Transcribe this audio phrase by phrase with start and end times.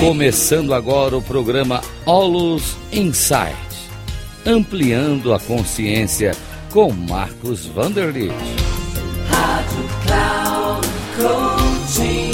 [0.00, 3.54] Começando agora o programa Olus Insight,
[4.46, 6.32] ampliando a consciência
[6.72, 8.32] com Marcos Vanderlitt.
[9.28, 12.30] Rádio Cloud Coaching.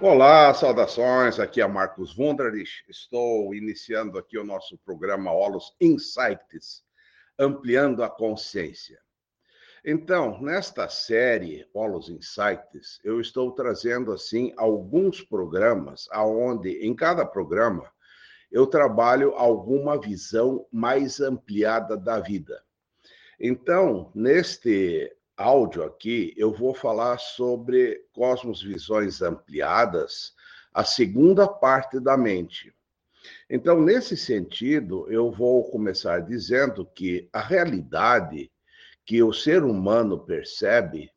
[0.00, 1.40] Olá, saudações.
[1.40, 2.84] Aqui é Marcos Wunderlich.
[2.88, 6.84] Estou iniciando aqui o nosso programa Olus Insights,
[7.36, 9.04] ampliando a consciência.
[9.88, 17.88] Então, nesta série Polos Insights, eu estou trazendo assim alguns programas aonde em cada programa
[18.50, 22.60] eu trabalho alguma visão mais ampliada da vida.
[23.38, 30.34] Então, neste áudio aqui, eu vou falar sobre cosmos visões ampliadas,
[30.74, 32.74] a segunda parte da mente.
[33.48, 38.50] Então, nesse sentido, eu vou começar dizendo que a realidade
[39.06, 41.10] que o ser humano percebe,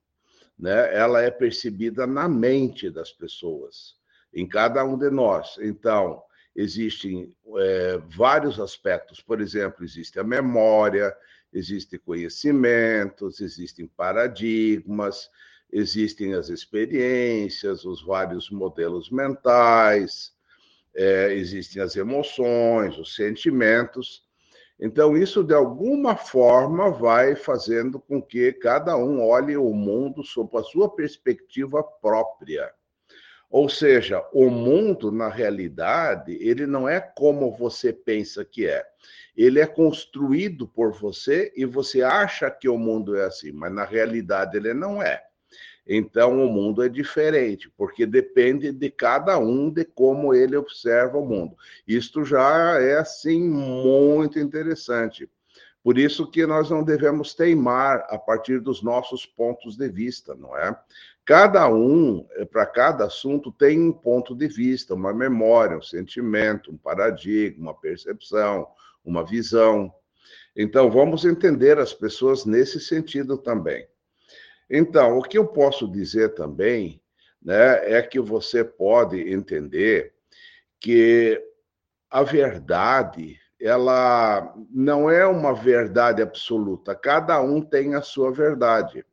[0.57, 3.95] né, ela é percebida na mente das pessoas,
[4.33, 5.57] em cada um de nós.
[5.59, 6.21] Então,
[6.55, 9.21] existem é, vários aspectos.
[9.21, 11.15] Por exemplo, existe a memória,
[11.51, 15.29] existem conhecimentos, existem paradigmas,
[15.71, 20.33] existem as experiências, os vários modelos mentais,
[20.93, 24.28] é, existem as emoções, os sentimentos.
[24.79, 30.57] Então, isso de alguma forma vai fazendo com que cada um olhe o mundo sob
[30.57, 32.71] a sua perspectiva própria.
[33.49, 38.85] Ou seja, o mundo, na realidade, ele não é como você pensa que é.
[39.35, 43.83] Ele é construído por você e você acha que o mundo é assim, mas na
[43.83, 45.23] realidade ele não é.
[45.91, 51.25] Então, o mundo é diferente, porque depende de cada um de como ele observa o
[51.25, 51.57] mundo.
[51.87, 55.27] Isto já é, assim, muito interessante.
[55.83, 60.55] Por isso que nós não devemos teimar a partir dos nossos pontos de vista, não
[60.55, 60.79] é?
[61.25, 66.71] Cada um, eh, para cada assunto, tem um ponto de vista, uma memória, um sentimento,
[66.71, 68.67] um paradigma, uma percepção,
[69.03, 69.91] uma visão.
[70.55, 73.87] Então, vamos entender as pessoas nesse sentido também.
[74.69, 77.01] Então, o que eu posso dizer também
[77.41, 80.13] né, é que você pode entender
[80.79, 81.41] que
[82.09, 89.05] a verdade ela não é uma verdade absoluta, cada um tem a sua verdade.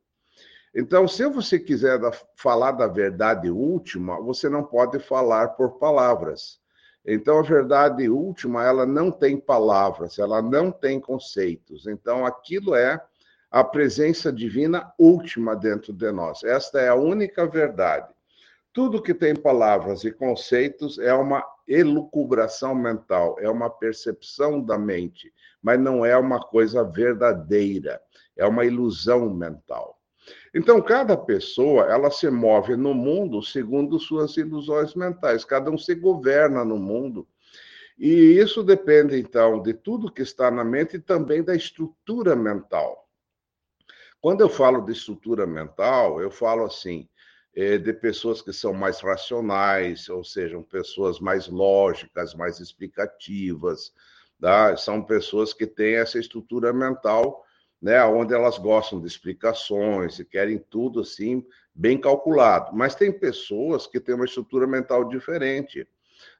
[0.73, 1.99] Então, se você quiser
[2.35, 6.59] falar da verdade última, você não pode falar por palavras.
[7.05, 11.87] Então, a verdade última, ela não tem palavras, ela não tem conceitos.
[11.87, 13.01] Então, aquilo é
[13.49, 16.43] a presença divina última dentro de nós.
[16.43, 18.13] Esta é a única verdade.
[18.73, 25.33] Tudo que tem palavras e conceitos é uma elucubração mental, é uma percepção da mente,
[25.61, 27.99] mas não é uma coisa verdadeira,
[28.35, 29.99] é uma ilusão mental.
[30.53, 35.95] Então, cada pessoa, ela se move no mundo segundo suas ilusões mentais, cada um se
[35.95, 37.27] governa no mundo.
[37.97, 43.06] E isso depende, então, de tudo que está na mente e também da estrutura mental.
[44.21, 47.07] Quando eu falo de estrutura mental, eu falo assim,
[47.55, 53.93] é, de pessoas que são mais racionais, ou sejam pessoas mais lógicas, mais explicativas,
[54.39, 54.75] tá?
[54.75, 57.43] são pessoas que têm essa estrutura mental,
[57.81, 62.75] né, onde elas gostam de explicações e querem tudo assim bem calculado.
[62.75, 65.87] Mas tem pessoas que têm uma estrutura mental diferente.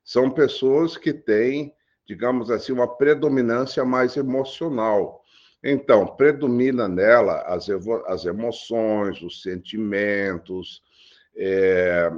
[0.04, 1.76] São pessoas que têm,
[2.08, 5.24] digamos assim, uma predominância mais emocional.
[5.64, 7.68] Então, predomina nela as,
[8.06, 10.82] as emoções, os sentimentos,
[11.36, 12.12] é,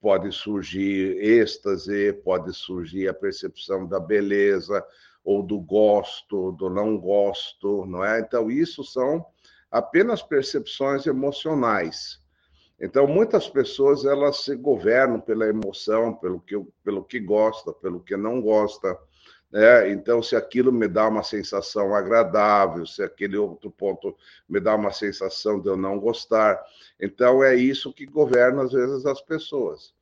[0.00, 4.84] pode surgir êxtase, pode surgir a percepção da beleza,
[5.24, 8.20] ou do gosto, do não gosto, não é?
[8.20, 9.24] Então, isso são
[9.70, 12.20] apenas percepções emocionais.
[12.80, 18.16] Então, muitas pessoas elas se governam pela emoção, pelo que, pelo que gosta, pelo que
[18.16, 18.98] não gosta.
[19.54, 24.16] É, então, se aquilo me dá uma sensação agradável, se aquele outro ponto
[24.48, 26.58] me dá uma sensação de eu não gostar.
[26.98, 29.92] Então, é isso que governa, às vezes, as pessoas.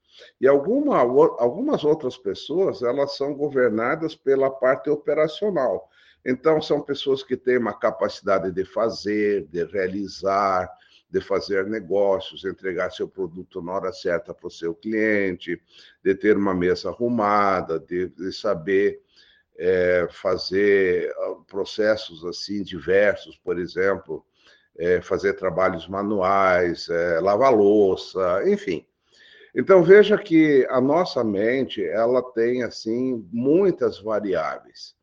[0.41, 5.89] E alguma, algumas outras pessoas, elas são governadas pela parte operacional.
[6.25, 10.71] Então, são pessoas que têm uma capacidade de fazer, de realizar,
[11.11, 15.61] de fazer negócios, entregar seu produto na hora certa para o seu cliente,
[16.05, 19.01] de ter uma mesa arrumada, de, de saber
[19.61, 24.25] é, fazer ah, processos assim diversos, por exemplo,
[24.79, 28.87] é, fazer trabalhos manuais, é, lavar louça, enfim.
[29.55, 34.95] Então veja que a nossa mente ela tem assim muitas variáveis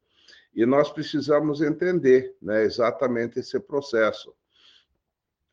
[0.56, 4.33] e nós precisamos entender né, exatamente esse processo.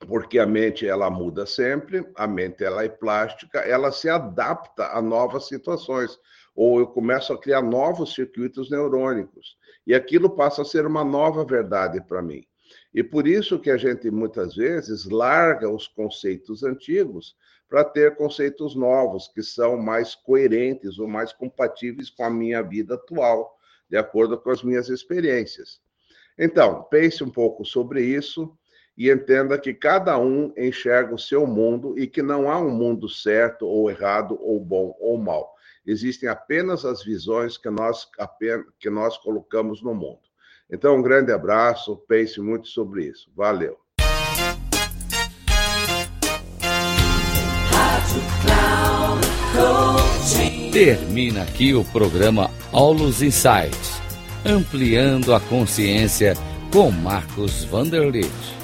[0.07, 5.01] porque a mente ela muda sempre, a mente ela é plástica, ela se adapta a
[5.01, 6.19] novas situações,
[6.55, 9.57] ou eu começo a criar novos circuitos neurônicos,
[9.87, 12.45] e aquilo passa a ser uma nova verdade para mim.
[12.93, 17.37] E por isso que a gente muitas vezes larga os conceitos antigos
[17.69, 22.95] para ter conceitos novos que são mais coerentes ou mais compatíveis com a minha vida
[22.95, 23.59] atual,
[23.91, 25.81] de acordo com as minhas experiências.
[26.39, 28.57] Então, pense um pouco sobre isso
[28.97, 33.09] e entenda que cada um enxerga o seu mundo e que não há um mundo
[33.09, 35.53] certo ou errado ou bom ou mal.
[35.87, 38.09] Existem apenas as visões que nós,
[38.79, 40.21] que nós colocamos no mundo.
[40.71, 43.31] Então, um grande abraço, pense muito sobre isso.
[43.37, 43.77] Valeu.
[50.73, 54.01] Termina aqui o programa Olus Insights,
[54.45, 56.35] ampliando a consciência
[56.73, 58.64] com Marcos Vanderlitt.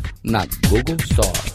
[0.23, 1.50] na Google Store.